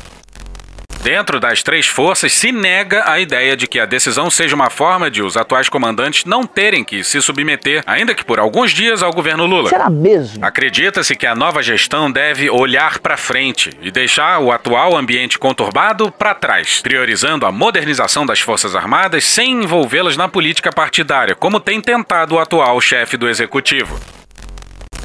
[1.07, 5.09] Dentro das três forças, se nega a ideia de que a decisão seja uma forma
[5.09, 9.13] de os atuais comandantes não terem que se submeter, ainda que por alguns dias, ao
[9.13, 9.69] governo Lula.
[9.69, 10.45] Será mesmo?
[10.45, 16.11] Acredita-se que a nova gestão deve olhar para frente e deixar o atual ambiente conturbado
[16.11, 21.79] para trás, priorizando a modernização das Forças Armadas sem envolvê-las na política partidária, como tem
[21.79, 23.97] tentado o atual chefe do executivo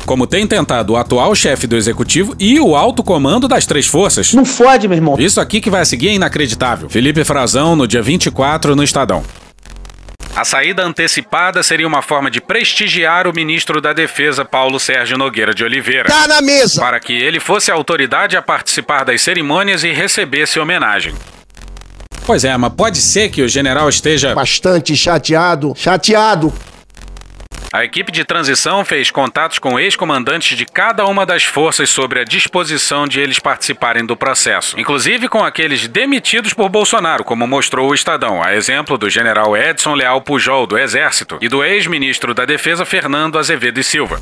[0.06, 4.32] como tem tentado o atual chefe do executivo e o alto comando das três forças.
[4.34, 5.16] Não fode, meu irmão.
[5.18, 6.88] Isso aqui que vai seguir é inacreditável.
[6.88, 9.22] Felipe Frazão, no dia 24, no Estadão.
[10.34, 15.52] A saída antecipada seria uma forma de prestigiar o ministro da Defesa, Paulo Sérgio Nogueira
[15.52, 16.08] de Oliveira.
[16.08, 16.80] Tá na mesa!
[16.80, 21.14] Para que ele fosse a autoridade a participar das cerimônias e recebesse homenagem.
[22.24, 24.34] Pois é, mas pode ser que o general esteja.
[24.34, 25.74] Bastante chateado.
[25.76, 26.52] Chateado.
[27.72, 32.24] A equipe de transição fez contatos com ex-comandantes de cada uma das forças sobre a
[32.24, 37.94] disposição de eles participarem do processo, inclusive com aqueles demitidos por Bolsonaro, como mostrou o
[37.94, 42.84] Estadão, a exemplo do general Edson Leal Pujol, do Exército, e do ex-ministro da Defesa
[42.84, 44.20] Fernando Azevedo e Silva.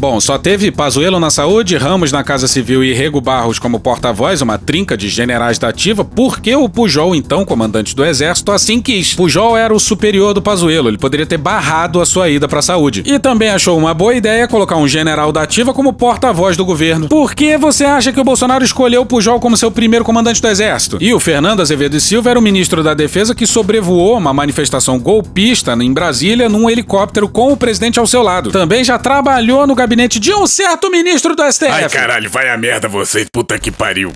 [0.00, 4.40] Bom, só teve Pazuello na saúde, Ramos na Casa Civil e Rego Barros como porta-voz,
[4.40, 9.12] uma trinca de generais da ativa, porque o Pujol, então comandante do exército, assim quis.
[9.12, 13.02] Pujol era o superior do Pazuello, ele poderia ter barrado a sua ida pra saúde.
[13.04, 17.06] E também achou uma boa ideia colocar um general da ativa como porta-voz do governo.
[17.06, 20.48] Por que você acha que o Bolsonaro escolheu o Pujol como seu primeiro comandante do
[20.48, 20.96] exército?
[20.98, 24.98] E o Fernando Azevedo e Silva era o ministro da defesa que sobrevoou uma manifestação
[24.98, 28.50] golpista em Brasília num helicóptero com o presidente ao seu lado.
[28.50, 29.89] Também já trabalhou no gabinete
[30.20, 31.70] de um certo ministro do STF.
[31.70, 34.12] Ai, caralho, vai a merda vocês, puta que pariu.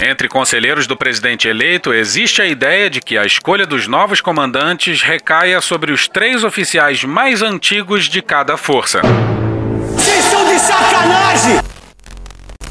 [0.00, 5.02] Entre conselheiros do presidente eleito, existe a ideia de que a escolha dos novos comandantes
[5.02, 9.02] recaia sobre os três oficiais mais antigos de cada força.
[9.94, 11.79] Vocês são de sacanagem!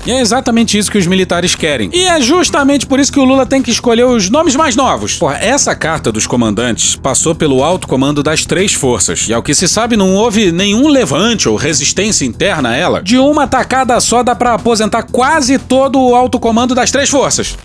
[0.06, 1.90] E é exatamente isso que os militares querem.
[1.94, 5.16] E é justamente por isso que o Lula tem que escolher os nomes mais novos.
[5.16, 9.28] Porra, essa carta dos comandantes passou pelo alto comando das três forças.
[9.28, 13.04] E ao que se sabe, não houve nenhum levante ou resistência interna a ela.
[13.04, 17.58] De uma tacada só dá pra aposentar quase todo o alto comando das três forças.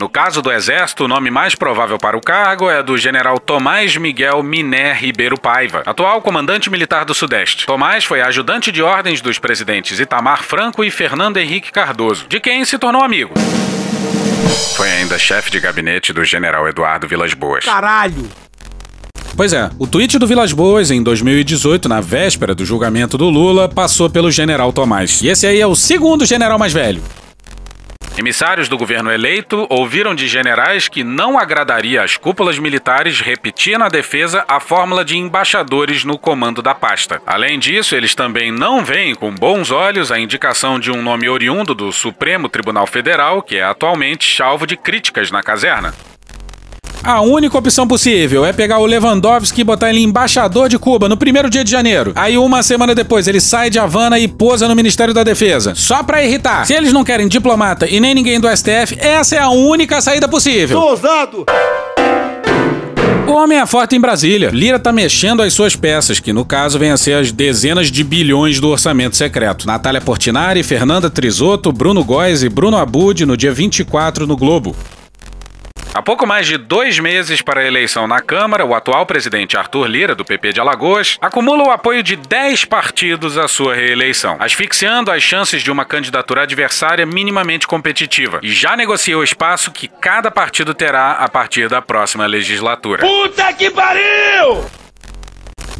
[0.00, 3.98] No caso do Exército, o nome mais provável para o cargo é do general Tomás
[3.98, 7.66] Miguel Miné Ribeiro Paiva, atual comandante militar do Sudeste.
[7.66, 12.64] Tomás foi ajudante de ordens dos presidentes Itamar Franco e Fernando Henrique Cardoso, de quem
[12.64, 13.34] se tornou amigo.
[14.74, 17.66] Foi ainda chefe de gabinete do general Eduardo Vilas Boas.
[17.66, 18.26] Caralho!
[19.36, 23.68] Pois é, o tweet do Vilas Boas em 2018, na véspera do julgamento do Lula,
[23.68, 25.20] passou pelo general Tomás.
[25.20, 27.02] E esse aí é o segundo general mais velho.
[28.20, 33.88] Emissários do governo eleito ouviram de generais que não agradaria às cúpulas militares repetir na
[33.88, 37.22] defesa a fórmula de embaixadores no comando da pasta.
[37.26, 41.74] Além disso, eles também não veem com bons olhos a indicação de um nome oriundo
[41.74, 45.94] do Supremo Tribunal Federal, que é atualmente alvo de críticas na caserna.
[47.02, 51.16] A única opção possível é pegar o Lewandowski e botar ele embaixador de Cuba no
[51.16, 52.12] primeiro dia de janeiro.
[52.14, 55.74] Aí, uma semana depois, ele sai de Havana e posa no Ministério da Defesa.
[55.74, 56.66] Só pra irritar.
[56.66, 60.28] Se eles não querem diplomata e nem ninguém do STF, essa é a única saída
[60.28, 60.78] possível.
[60.78, 61.46] Tô ousado!
[63.26, 64.50] O homem é forte em Brasília.
[64.52, 68.04] Lira tá mexendo as suas peças, que no caso vem a ser as dezenas de
[68.04, 69.66] bilhões do orçamento secreto.
[69.66, 74.74] Natália Portinari, Fernanda Trisotto, Bruno Góes e Bruno Abud no dia 24 no Globo.
[75.92, 79.86] Há pouco mais de dois meses para a eleição na Câmara, o atual presidente Arthur
[79.88, 85.10] Lira, do PP de Alagoas, acumula o apoio de 10 partidos à sua reeleição, asfixiando
[85.10, 90.30] as chances de uma candidatura adversária minimamente competitiva, e já negocia o espaço que cada
[90.30, 93.04] partido terá a partir da próxima legislatura.
[93.04, 94.79] Puta que pariu!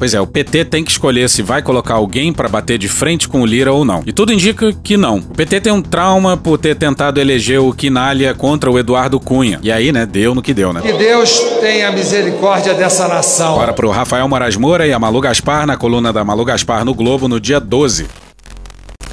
[0.00, 3.28] Pois é, o PT tem que escolher se vai colocar alguém para bater de frente
[3.28, 4.02] com o Lira ou não.
[4.06, 5.18] E tudo indica que não.
[5.18, 9.60] O PT tem um trauma por ter tentado eleger o Quinalha contra o Eduardo Cunha.
[9.62, 10.80] E aí, né, deu no que deu, né?
[10.80, 13.56] Que Deus tenha misericórdia dessa nação.
[13.56, 16.94] Bora pro Rafael Moraes Moura e a Malu Gaspar na coluna da Malu Gaspar no
[16.94, 18.06] Globo no dia 12.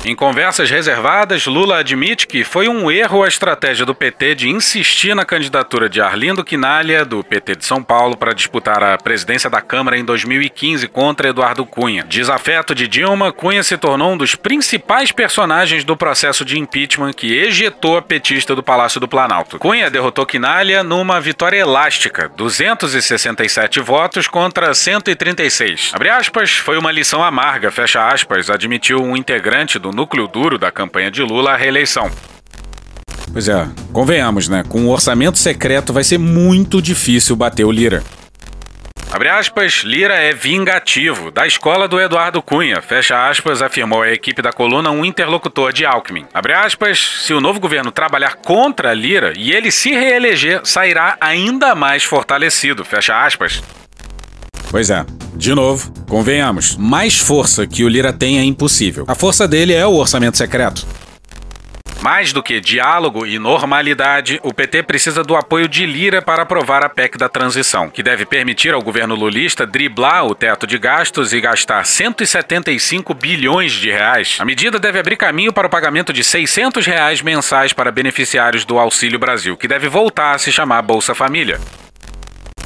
[0.08, 5.14] Em conversas reservadas, Lula admite que foi um erro a estratégia do PT de insistir
[5.14, 9.60] na candidatura de Arlindo Quinalha, do PT de São Paulo, para disputar a presidência da
[9.60, 12.06] Câmara em 2015 contra Eduardo Cunha.
[12.06, 17.36] Desafeto de Dilma, Cunha se tornou um dos principais personagens do processo de impeachment que
[17.40, 19.60] ejetou a petista do Palácio do Planalto.
[19.60, 25.92] Cunha derrotou Quinalha numa vitória elástica, 267 votos contra 136.
[25.94, 30.72] Abre aspas, foi uma lição amarga, fecha aspas, admitiu um integrante do núcleo duro da
[30.72, 32.12] campanha de Lula à reeleição.
[33.34, 34.64] Pois é, convenhamos, né?
[34.70, 38.04] Com o um orçamento secreto vai ser muito difícil bater o Lira.
[39.12, 44.42] Abre aspas, Lira é vingativo, da escola do Eduardo Cunha, fecha aspas, afirmou a equipe
[44.42, 46.28] da coluna um interlocutor de Alckmin.
[46.32, 51.74] Abre aspas, se o novo governo trabalhar contra Lira e ele se reeleger, sairá ainda
[51.74, 53.64] mais fortalecido, fecha aspas.
[54.70, 59.06] Pois é, de novo, convenhamos, mais força que o Lira tem é impossível.
[59.08, 60.86] A força dele é o orçamento secreto.
[62.02, 66.84] Mais do que diálogo e normalidade, o PT precisa do apoio de Lira para aprovar
[66.86, 71.34] a PEC da transição, que deve permitir ao governo lulista driblar o teto de gastos
[71.34, 74.38] e gastar 175 bilhões de reais.
[74.40, 78.78] A medida deve abrir caminho para o pagamento de 600 reais mensais para beneficiários do
[78.78, 81.60] Auxílio Brasil, que deve voltar a se chamar Bolsa Família.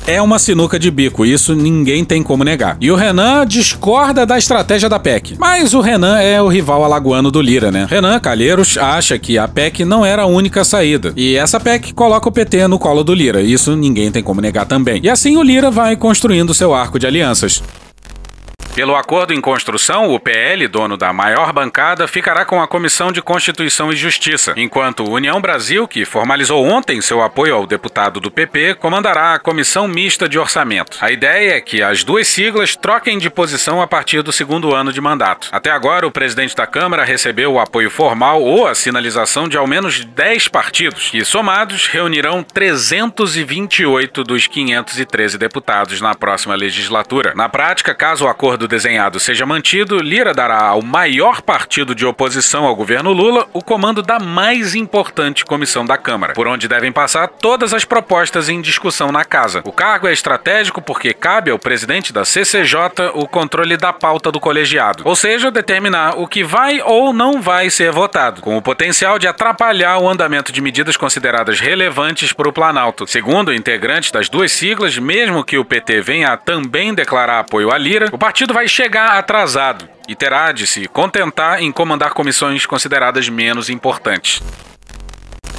[0.08, 2.76] É uma sinuca de bico, isso ninguém tem como negar.
[2.82, 5.36] E o Renan discorda da estratégia da PEC.
[5.38, 7.86] Mas o Renan é o rival alagoano do Lira, né?
[7.88, 11.14] Renan Calheiros acha que a PEC não era a única saída.
[11.16, 13.42] E essa PEC coloca o PT no colo do Lira.
[13.42, 15.00] Isso ninguém tem como negar também.
[15.04, 17.62] E assim o Lira vai construindo seu arco de alianças.
[18.74, 23.22] Pelo acordo em construção, o PL, dono da maior bancada, ficará com a Comissão de
[23.22, 28.76] Constituição e Justiça, enquanto União Brasil, que formalizou ontem seu apoio ao deputado do PP,
[28.76, 30.98] comandará a Comissão Mista de Orçamento.
[31.02, 34.94] A ideia é que as duas siglas troquem de posição a partir do segundo ano
[34.94, 35.50] de mandato.
[35.52, 39.68] Até agora, o presidente da Câmara recebeu o apoio formal ou a sinalização de ao
[39.68, 47.34] menos 10 partidos, que somados reunirão 328 dos 513 deputados na próxima legislatura.
[47.36, 52.66] Na prática, caso o acordo desenhado seja mantido, Lira dará ao maior partido de oposição
[52.66, 57.28] ao governo Lula o comando da mais importante comissão da Câmara, por onde devem passar
[57.28, 59.62] todas as propostas em discussão na casa.
[59.66, 64.40] O cargo é estratégico porque cabe ao presidente da CCJ o controle da pauta do
[64.40, 69.20] colegiado, ou seja, determinar o que vai ou não vai ser votado, com o potencial
[69.20, 73.08] de atrapalhar o andamento de medidas consideradas relevantes para o Planalto.
[73.08, 77.78] Segundo integrantes das duas siglas, mesmo que o PT venha a também declarar apoio à
[77.78, 83.30] Lira, o partido vai chegar atrasado e terá de se contentar em comandar comissões consideradas
[83.30, 84.42] menos importantes.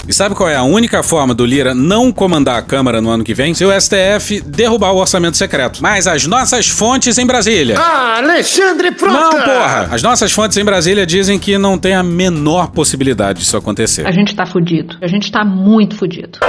[0.06, 3.22] E sabe qual é a única forma do Lira não comandar a Câmara no ano
[3.22, 3.54] que vem?
[3.54, 5.80] Se o STF derrubar o orçamento secreto.
[5.80, 7.78] Mas as nossas fontes em Brasília.
[7.78, 9.16] Ah, Alexandre Frota!
[9.16, 9.88] Não, porra!
[9.92, 14.04] As nossas fontes em Brasília dizem que não tem a menor possibilidade disso acontecer.
[14.04, 14.98] A gente tá fudido.
[15.00, 16.40] A gente tá muito fudido.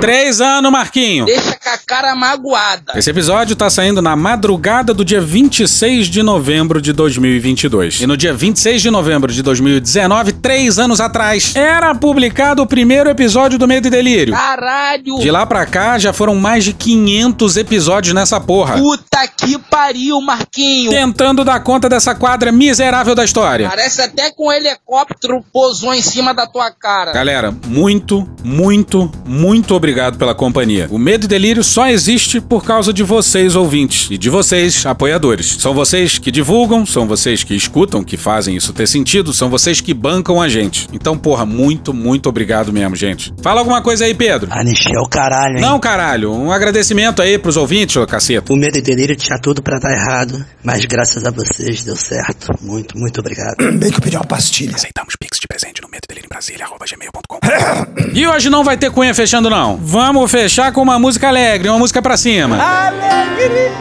[0.00, 1.26] Três anos, Marquinho.
[1.26, 2.92] Deixa com a cara magoada.
[2.94, 8.02] Esse episódio tá saindo na madrugada do dia 26 de novembro de 2022.
[8.02, 13.08] E no dia 26 de novembro de 2019, três anos atrás, era publicado o primeiro
[13.08, 14.34] episódio do Medo e Delírio.
[14.34, 15.18] Caralho!
[15.20, 18.76] De lá pra cá, já foram mais de 500 episódios nessa porra.
[18.76, 20.90] Puta que pariu, Marquinho.
[20.90, 23.68] Tentando dar conta dessa quadra miserável da história.
[23.68, 27.12] Parece até que um helicóptero pousou em cima da tua cara.
[27.12, 30.88] Galera, muito, muito, muito obrigado pela companhia.
[30.90, 35.56] O Medo e Delírio só existe por causa de vocês, ouvintes, e de vocês, apoiadores.
[35.58, 39.80] São vocês que divulgam, são vocês que escutam, que fazem isso ter sentido, são vocês
[39.80, 40.88] que bancam a gente.
[40.92, 43.32] Então, porra, muito, muito obrigado mesmo, gente.
[43.42, 44.48] Fala alguma coisa aí, Pedro.
[44.50, 45.60] Anistia é o caralho, hein?
[45.60, 46.32] Não, caralho.
[46.32, 48.52] Um agradecimento aí pros ouvintes, ô caceta.
[48.52, 52.52] O Medo e Delírio tinha tudo pra dar errado, mas graças a vocês deu certo.
[52.60, 53.56] Muito, muito obrigado.
[53.78, 54.74] Bem que eu pedi uma pastilha.
[54.74, 57.38] Aceitamos pix de presente no medo delírio em Brasília, arroba gmail.com.
[58.14, 59.76] e hoje não vai ter cunha fechando, não.
[59.76, 62.56] Vamos fechar com uma música alegre, uma música pra cima.
[62.56, 63.72] Alegria!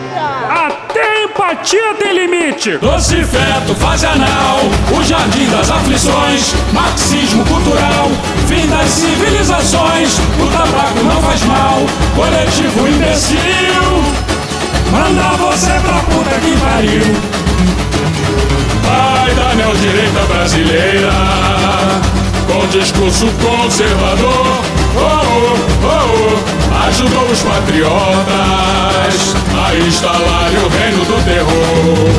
[0.68, 2.78] Até empatia tem limite.
[2.78, 4.60] Doce feto, fase anal,
[4.92, 8.12] o jardim das aflições, marxismo cultural,
[8.48, 11.80] fim das civilizações, o tabaco não faz mal,
[12.16, 14.04] coletivo imbecil,
[14.92, 17.16] manda você pra puta que pariu.
[18.84, 21.12] Vai da neodireita brasileira,
[22.54, 24.64] com discurso conservador,
[24.96, 32.14] oh, oh, oh, ajudou os patriotas a instalarem o reino do terror.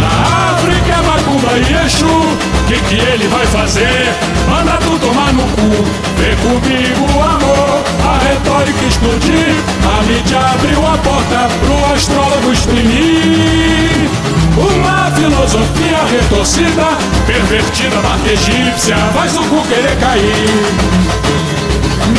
[0.00, 4.14] Na África Macumba e Exu, que que ele vai fazer?
[4.48, 5.84] Manda tu tomar no cu,
[6.16, 9.56] vem comigo amor, a retórica explodir,
[9.98, 14.08] a mídia abriu a porta pro astrólogo exprimir.
[14.56, 16.86] Uma filosofia retorcida,
[17.26, 20.94] pervertida, marca egípcia, faz o cu querer cair.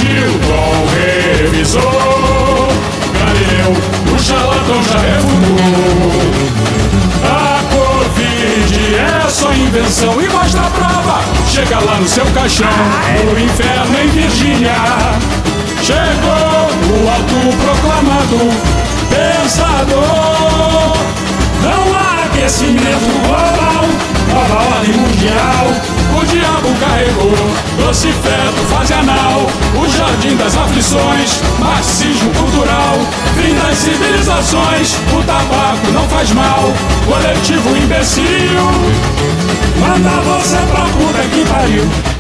[0.03, 0.85] Newton
[1.39, 2.67] revisou,
[3.19, 3.71] Galileu,
[4.13, 6.55] o charlatão já refutou.
[7.23, 11.21] A Covid é só invenção e mostra a prova.
[11.47, 12.67] Chega lá no seu caixão,
[13.25, 14.75] no inferno em Virgínia.
[15.81, 18.39] Chegou o autoproclamado
[19.09, 20.97] pensador.
[21.63, 22.04] Não há
[22.45, 23.89] aquecimento global,
[24.31, 25.65] nova ordem mundial.
[26.15, 27.33] O diabo carregou
[27.79, 29.47] doce feto, fase anal.
[29.73, 32.99] O jardim das aflições, marxismo cultural.
[33.35, 36.71] Fim das civilizações, o tabaco não faz mal.
[37.07, 38.23] Coletivo imbecil,
[39.79, 42.14] manda você pra puta que pariu.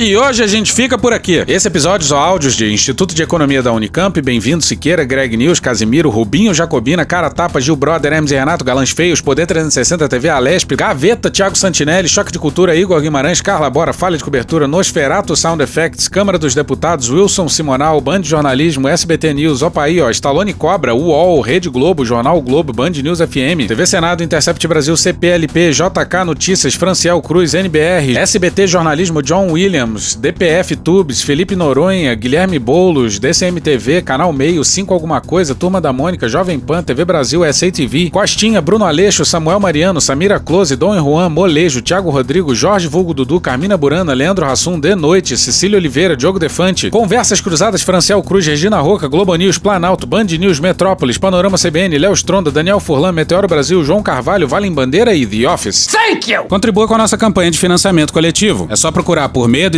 [0.00, 1.42] E hoje a gente fica por aqui.
[1.48, 6.08] Esse episódio são áudios de Instituto de Economia da Unicamp, Bem-vindo Siqueira, Greg News, Casimiro,
[6.08, 10.76] Rubinho, Jacobina, Cara Tapa, Gil Brother, Hermes e Renato, Galãs Feios, Poder 360 TV, Alesp,
[10.76, 15.60] Gaveta, Thiago Santinelli, Choque de Cultura, Igor Guimarães, Carla Bora, Falha de Cobertura, Nosferato, Sound
[15.64, 20.94] Effects, Câmara dos Deputados, Wilson Simonal, Band Jornalismo, SBT News, Opa aí, ó, Stallone Cobra,
[20.94, 26.76] UOL, Rede Globo, Jornal Globo, Band News FM, TV Senado, Intercept Brasil, CPLP, JK Notícias,
[26.76, 34.02] Franciel Cruz, NBR, SBT Jornalismo, John William, temos DPF Tubes, Felipe Noronha, Guilherme Boulos, DCMTV,
[34.02, 38.84] Canal Meio, 5 Alguma Coisa, Turma da Mônica, Jovem Pan, TV Brasil, SATV, Costinha, Bruno
[38.84, 44.12] Aleixo, Samuel Mariano, Samira Close, Dom Juan, Molejo, Thiago Rodrigo, Jorge Vulgo Dudu, Carmina Burana,
[44.12, 49.34] Leandro Rassum, De Noite, Cecília Oliveira, Diogo Defante, Conversas Cruzadas, Franciel Cruz, Regina Roca, Globo
[49.36, 54.46] News, Planalto, Band News, Metrópolis, Panorama CBN, Léo Stronda, Daniel Furlan, Meteoro Brasil, João Carvalho,
[54.46, 55.86] Valem Bandeira e The Office.
[55.86, 56.44] Thank you!
[56.44, 58.66] Contribua com a nossa campanha de financiamento coletivo.
[58.68, 59.77] É só procurar por Medo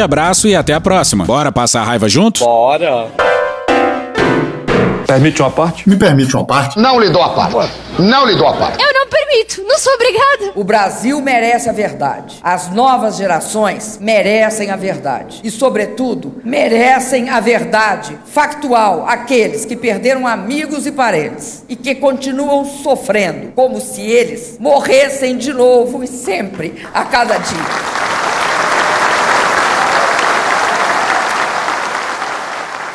[0.00, 1.24] abraço e até a próxima.
[1.24, 2.44] Bora passar a raiva junto?
[2.44, 3.08] Bora!
[5.06, 5.88] Permite uma parte?
[5.88, 6.78] Me permite uma parte?
[6.78, 7.72] Não lhe dou a parte.
[7.96, 8.82] Não lhe dou a parte.
[8.82, 10.52] Eu não permito, não sou obrigada.
[10.56, 12.38] O Brasil merece a verdade.
[12.42, 15.40] As novas gerações merecem a verdade.
[15.44, 22.64] E, sobretudo, merecem a verdade factual aqueles que perderam amigos e parentes e que continuam
[22.64, 28.35] sofrendo como se eles morressem de novo e sempre a cada dia.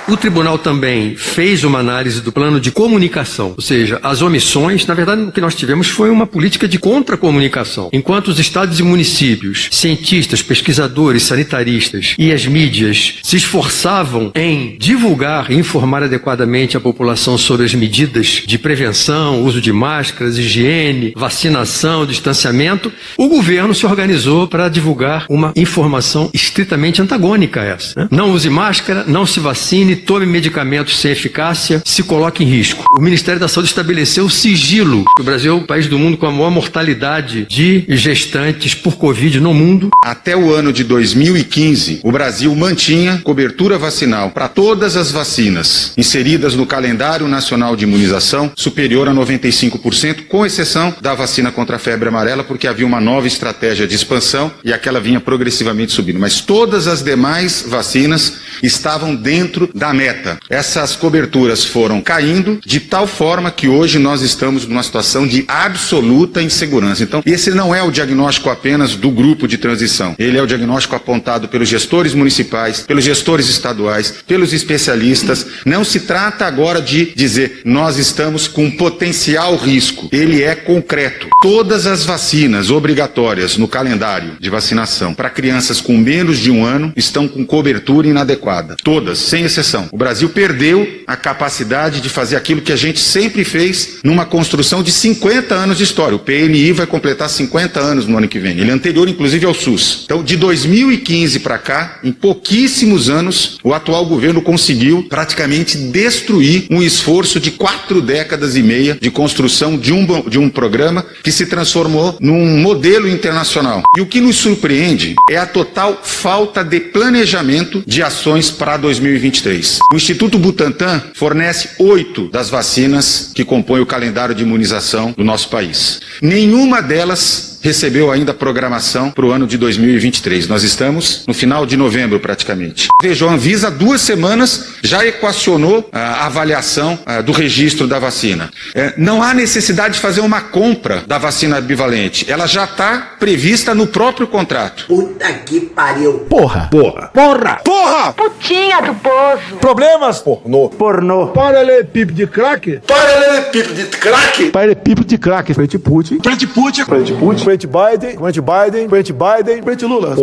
[0.07, 4.93] O tribunal também fez uma análise do plano de comunicação, ou seja, as omissões, na
[4.93, 7.89] verdade, o que nós tivemos foi uma política de contra-comunicação.
[7.93, 15.51] Enquanto os estados e municípios, cientistas, pesquisadores, sanitaristas e as mídias se esforçavam em divulgar
[15.51, 22.05] e informar adequadamente a população sobre as medidas de prevenção, uso de máscaras, higiene, vacinação,
[22.05, 28.01] distanciamento, o governo se organizou para divulgar uma informação estritamente antagônica a essa.
[28.01, 28.07] Né?
[28.11, 32.83] Não use máscara, não se vacine, tome medicamentos sem eficácia, se coloque em risco.
[32.93, 35.05] O Ministério da Saúde estabeleceu o sigilo.
[35.19, 39.39] O Brasil é o país do mundo com a maior mortalidade de gestantes por Covid
[39.39, 39.89] no mundo.
[40.03, 46.55] Até o ano de 2015, o Brasil mantinha cobertura vacinal para todas as vacinas inseridas
[46.55, 52.09] no calendário nacional de imunização superior a 95%, com exceção da vacina contra a febre
[52.09, 56.19] amarela, porque havia uma nova estratégia de expansão e aquela vinha progressivamente subindo.
[56.19, 60.38] Mas todas as demais vacinas estavam dentro da meta.
[60.47, 66.39] Essas coberturas foram caindo de tal forma que hoje nós estamos numa situação de absoluta
[66.39, 67.01] insegurança.
[67.01, 70.15] Então, esse não é o diagnóstico apenas do grupo de transição.
[70.19, 75.47] Ele é o diagnóstico apontado pelos gestores municipais, pelos gestores estaduais, pelos especialistas.
[75.65, 80.09] Não se trata agora de dizer nós estamos com potencial risco.
[80.11, 81.27] Ele é concreto.
[81.41, 86.93] Todas as vacinas obrigatórias no calendário de vacinação para crianças com menos de um ano
[86.95, 88.75] estão com cobertura inadequada.
[88.84, 89.70] Todas, sem exceção.
[89.91, 94.84] O Brasil perdeu a capacidade de fazer aquilo que a gente sempre fez numa construção
[94.84, 96.15] de 50 anos de história.
[96.15, 98.59] O PNI vai completar 50 anos no ano que vem.
[98.59, 100.01] Ele é anterior, inclusive, ao SUS.
[100.05, 106.82] Então, de 2015 para cá, em pouquíssimos anos, o atual governo conseguiu praticamente destruir um
[106.82, 111.45] esforço de quatro décadas e meia de construção de um, de um programa que se
[111.45, 113.84] transformou num modelo internacional.
[113.97, 119.61] E o que nos surpreende é a total falta de planejamento de ações para 2023.
[119.91, 125.49] O Instituto Butantan fornece oito das vacinas que compõem o calendário de imunização do nosso
[125.49, 125.99] país.
[126.22, 130.47] Nenhuma delas recebeu ainda programação para o ano de 2023.
[130.47, 132.89] Nós estamos no final de novembro, praticamente.
[133.01, 138.49] Veja, a Anvisa, há duas semanas, já equacionou a avaliação a, do registro da vacina.
[138.74, 142.30] É, não há necessidade de fazer uma compra da vacina bivalente.
[142.30, 144.86] Ela já está prevista no próprio contrato.
[144.88, 146.26] Puta que pariu.
[146.30, 146.68] Porra.
[146.72, 147.09] Porra.
[147.14, 147.59] Porra.
[147.64, 148.14] Porra.
[148.14, 149.55] Putinha do poço.
[149.59, 150.20] Problemas?
[150.20, 150.70] Pornô.
[150.70, 151.28] Pornô.
[151.28, 152.82] Paralelepípedo de crack?
[152.88, 154.49] Paralelepípedo de crack?
[154.49, 155.53] Paralelepípedo de crack.
[155.53, 156.20] Frente Putin.
[156.22, 156.86] Frente Putin.
[156.86, 157.43] Frente Putin.
[157.51, 160.15] Frente Biden, frente Biden, frente Biden, frente Lula.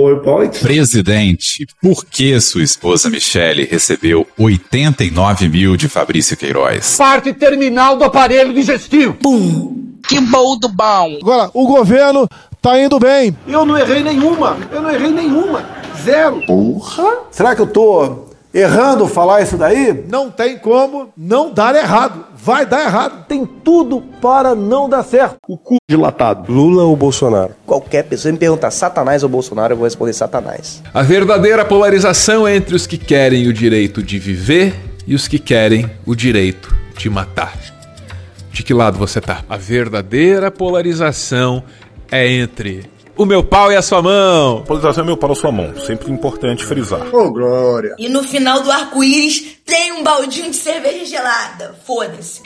[0.62, 6.96] Presidente, por que sua esposa Michele recebeu 89 mil de Fabrício Queiroz?
[6.96, 9.12] Parte terminal do aparelho digestivo.
[9.12, 9.98] Pum.
[10.08, 11.18] Que bom do bom.
[11.20, 12.26] Agora, o governo
[12.62, 13.36] tá indo bem.
[13.46, 14.56] Eu não errei nenhuma.
[14.72, 15.66] Eu não errei nenhuma.
[16.02, 16.40] Zero.
[16.46, 17.24] Porra.
[17.30, 20.04] Será que eu tô errando falar isso daí?
[20.08, 22.24] Não tem como não dar errado.
[22.34, 23.26] Vai dar errado.
[23.26, 25.36] Tem tudo para não dar certo.
[25.48, 26.52] O cu dilatado.
[26.52, 27.52] Lula ou Bolsonaro?
[27.66, 30.82] Qualquer pessoa me perguntar Satanás ou Bolsonaro, eu vou responder Satanás.
[30.92, 34.74] A verdadeira polarização entre os que querem o direito de viver
[35.06, 37.56] e os que querem o direito de matar.
[38.52, 39.42] De que lado você tá?
[39.48, 41.62] A verdadeira polarização
[42.10, 42.84] é entre
[43.18, 44.62] o meu pau e a sua mão.
[44.64, 45.74] Polarização é meu pau e a sua mão.
[45.84, 47.12] Sempre importante frisar.
[47.12, 47.96] Ô, oh, glória.
[47.98, 51.74] E no final do arco-íris tem um baldinho de cerveja gelada.
[51.84, 52.40] Foda-se.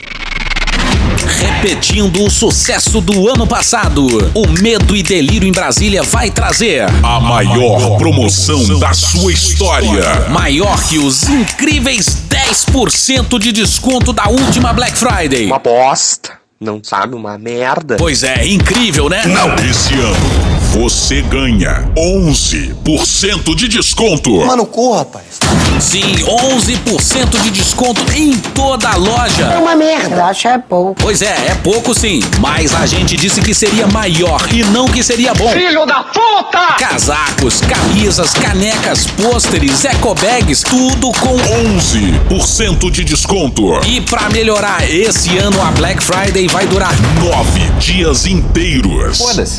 [1.39, 7.19] Repetindo o sucesso do ano passado, o Medo e Delírio em Brasília vai trazer a
[7.19, 10.27] maior promoção da sua história.
[10.29, 15.45] Maior que os incríveis 10% de desconto da última Black Friday.
[15.45, 16.41] Uma bosta.
[16.59, 17.97] Não sabe, uma merda.
[17.97, 19.23] Pois é, incrível, né?
[19.25, 19.53] Não.
[19.69, 24.37] Esse ano você ganha 11% de desconto.
[24.37, 25.32] Mano, corra, rapaz.
[25.79, 29.43] Sim, 11% de desconto em toda a loja.
[29.43, 30.95] É uma merda, acho é pouco.
[31.01, 32.21] Pois é, é pouco sim.
[32.39, 35.49] Mas a gente disse que seria maior e não que seria bom.
[35.49, 36.73] Filho da puta!
[36.79, 43.79] Casacos, camisas, canecas, pôsteres, ecobags, tudo com 11% de desconto.
[43.85, 49.17] E para melhorar, esse ano a Black Friday vai durar nove dias inteiros.
[49.17, 49.57] Foda-se.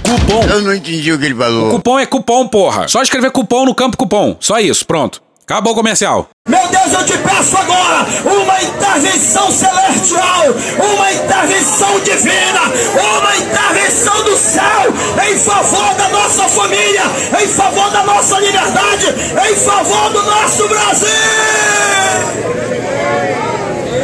[0.10, 0.43] cupom.
[0.49, 1.68] Eu não entendi o que ele falou.
[1.68, 2.88] O cupom é cupom, porra.
[2.88, 4.36] Só escrever cupom no campo cupom.
[4.39, 5.22] Só isso, pronto.
[5.43, 6.30] Acabou o comercial.
[6.47, 10.45] Meu Deus, eu te peço agora uma intervenção celestial,
[10.78, 12.62] uma intervenção divina,
[13.20, 14.93] uma intervenção do céu
[15.28, 17.01] em favor da nossa família,
[17.41, 19.07] em favor da nossa liberdade,
[19.49, 21.10] em favor do nosso Brasil.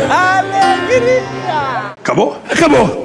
[0.10, 1.94] Alegria!
[1.98, 2.42] Acabou?
[2.50, 3.05] Acabou.